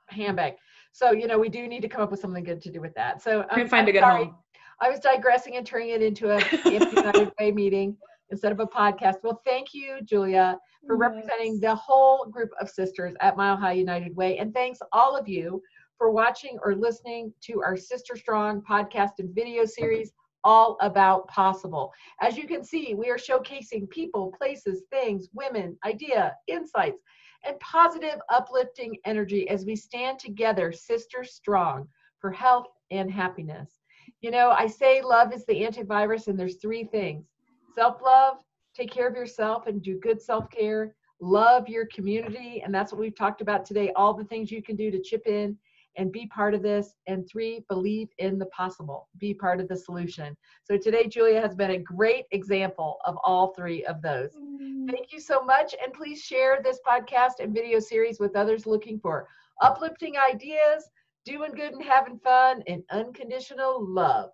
handbag. 0.09 0.53
So 0.91 1.11
you 1.11 1.27
know 1.27 1.39
we 1.39 1.49
do 1.49 1.67
need 1.67 1.81
to 1.81 1.87
come 1.89 2.01
up 2.01 2.11
with 2.11 2.19
something 2.19 2.43
good 2.43 2.61
to 2.61 2.71
do 2.71 2.81
with 2.81 2.93
that. 2.93 3.21
So 3.21 3.45
We're 3.55 3.63
I'm, 3.63 3.67
find 3.67 3.87
a 3.89 3.91
good 3.91 4.01
sorry. 4.01 4.25
home. 4.25 4.35
I 4.79 4.89
was 4.89 4.99
digressing 4.99 5.55
and 5.55 5.65
turning 5.65 5.89
it 5.89 6.01
into 6.03 6.29
a 6.29 6.39
United 6.69 7.31
Way 7.39 7.51
meeting 7.51 7.97
instead 8.29 8.51
of 8.51 8.59
a 8.59 8.65
podcast. 8.67 9.15
Well, 9.23 9.41
thank 9.45 9.73
you, 9.73 9.99
Julia, 10.03 10.57
for 10.85 10.97
representing 10.97 11.59
the 11.59 11.75
whole 11.75 12.25
group 12.25 12.51
of 12.59 12.69
sisters 12.69 13.13
at 13.21 13.37
Mile 13.37 13.57
High 13.57 13.73
United 13.73 14.15
Way. 14.15 14.37
And 14.37 14.53
thanks 14.53 14.79
all 14.91 15.15
of 15.15 15.27
you 15.27 15.61
for 15.97 16.11
watching 16.11 16.57
or 16.63 16.75
listening 16.75 17.33
to 17.41 17.61
our 17.63 17.77
Sister 17.77 18.15
Strong 18.15 18.61
podcast 18.69 19.11
and 19.19 19.33
video 19.33 19.65
series, 19.65 20.11
all 20.43 20.77
about 20.81 21.27
possible. 21.27 21.91
As 22.21 22.37
you 22.37 22.47
can 22.47 22.63
see, 22.63 22.93
we 22.93 23.09
are 23.09 23.17
showcasing 23.17 23.89
people, 23.89 24.33
places, 24.37 24.83
things, 24.91 25.29
women, 25.33 25.77
idea, 25.85 26.35
insights, 26.47 27.01
and 27.45 27.59
positive, 27.59 28.19
uplifting 28.29 28.95
energy 29.05 29.49
as 29.49 29.65
we 29.65 29.75
stand 29.75 30.19
together, 30.19 30.71
sister 30.71 31.23
strong, 31.23 31.87
for 32.19 32.31
health 32.31 32.67
and 32.91 33.09
happiness. 33.11 33.79
You 34.21 34.31
know, 34.31 34.51
I 34.51 34.67
say 34.67 35.01
love 35.01 35.33
is 35.33 35.45
the 35.45 35.61
antivirus, 35.61 36.27
and 36.27 36.39
there's 36.39 36.57
three 36.57 36.83
things 36.83 37.25
self 37.73 38.01
love, 38.01 38.37
take 38.75 38.91
care 38.91 39.07
of 39.07 39.15
yourself 39.15 39.67
and 39.67 39.81
do 39.81 39.99
good 39.99 40.21
self 40.21 40.49
care, 40.49 40.95
love 41.21 41.67
your 41.67 41.87
community. 41.93 42.61
And 42.63 42.73
that's 42.73 42.91
what 42.91 42.99
we've 42.99 43.15
talked 43.15 43.41
about 43.41 43.65
today 43.65 43.91
all 43.95 44.13
the 44.13 44.25
things 44.25 44.51
you 44.51 44.61
can 44.61 44.75
do 44.75 44.91
to 44.91 45.01
chip 45.01 45.23
in 45.27 45.57
and 45.97 46.11
be 46.11 46.27
part 46.27 46.53
of 46.53 46.61
this. 46.61 46.93
And 47.07 47.27
three, 47.27 47.63
believe 47.69 48.09
in 48.17 48.37
the 48.37 48.47
possible, 48.47 49.07
be 49.17 49.33
part 49.33 49.59
of 49.59 49.67
the 49.67 49.77
solution. 49.77 50.35
So 50.63 50.77
today, 50.77 51.07
Julia 51.07 51.41
has 51.41 51.55
been 51.55 51.71
a 51.71 51.79
great 51.79 52.25
example 52.31 52.97
of 53.05 53.17
all 53.23 53.53
three 53.53 53.85
of 53.85 54.01
those. 54.01 54.31
Mm. 54.35 54.89
Thank 54.89 55.13
you 55.13 55.19
so 55.19 55.41
much. 55.41 55.73
And 55.83 55.93
please 55.93 56.21
share 56.21 56.61
this 56.61 56.79
podcast 56.85 57.39
and 57.39 57.53
video 57.53 57.79
series 57.79 58.19
with 58.19 58.35
others 58.35 58.65
looking 58.65 58.99
for 58.99 59.27
uplifting 59.61 60.15
ideas, 60.17 60.89
doing 61.25 61.51
good 61.51 61.73
and 61.73 61.83
having 61.83 62.19
fun 62.19 62.61
and 62.67 62.83
unconditional 62.91 63.85
love. 63.87 64.31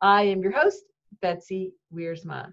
I 0.00 0.22
am 0.22 0.42
your 0.42 0.52
host, 0.52 0.84
Betsy 1.20 1.72
Wiersma. 1.92 2.52